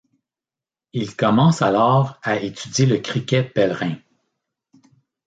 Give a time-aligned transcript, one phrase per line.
[0.93, 3.97] Il commence alors à étudier le criquet pèlerin.